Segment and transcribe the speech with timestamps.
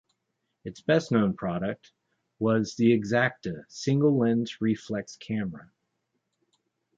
[0.65, 1.91] Its best-known product
[2.39, 5.69] was the Exakta single-lens reflex camera.